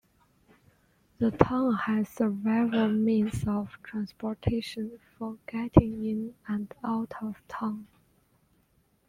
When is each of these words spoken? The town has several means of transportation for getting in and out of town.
The 1.19 1.29
town 1.29 1.75
has 1.75 2.09
several 2.09 2.87
means 2.89 3.45
of 3.47 3.77
transportation 3.83 4.97
for 5.15 5.37
getting 5.45 6.03
in 6.03 6.33
and 6.47 6.73
out 6.83 7.13
of 7.21 7.35
town. 7.47 7.85